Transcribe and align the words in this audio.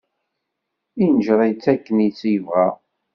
Inǧer-itt 1.03 1.65
akken 1.73 1.97
i 2.07 2.09
tt-yebɣa. 2.11 2.67